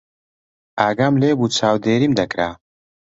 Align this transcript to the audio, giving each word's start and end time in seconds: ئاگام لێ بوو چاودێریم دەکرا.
ئاگام 0.79 1.13
لێ 1.21 1.31
بوو 1.37 1.53
چاودێریم 1.57 2.13
دەکرا. 2.19 2.49